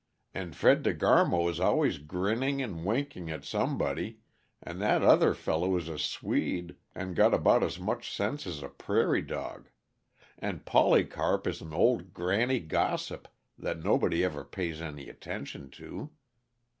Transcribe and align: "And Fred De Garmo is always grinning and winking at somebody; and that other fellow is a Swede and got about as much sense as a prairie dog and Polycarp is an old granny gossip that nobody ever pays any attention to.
"And 0.33 0.55
Fred 0.55 0.81
De 0.81 0.95
Garmo 0.95 1.47
is 1.47 1.59
always 1.59 1.99
grinning 1.99 2.59
and 2.59 2.83
winking 2.83 3.29
at 3.29 3.45
somebody; 3.45 4.17
and 4.63 4.81
that 4.81 5.03
other 5.03 5.35
fellow 5.35 5.77
is 5.77 5.87
a 5.87 5.99
Swede 5.99 6.75
and 6.95 7.15
got 7.15 7.35
about 7.35 7.61
as 7.61 7.79
much 7.79 8.11
sense 8.11 8.47
as 8.47 8.63
a 8.63 8.69
prairie 8.69 9.21
dog 9.21 9.69
and 10.39 10.65
Polycarp 10.65 11.45
is 11.45 11.61
an 11.61 11.71
old 11.71 12.15
granny 12.15 12.59
gossip 12.59 13.27
that 13.59 13.83
nobody 13.83 14.23
ever 14.23 14.43
pays 14.43 14.81
any 14.81 15.07
attention 15.07 15.69
to. 15.69 16.09